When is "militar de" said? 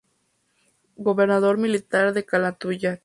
1.59-2.25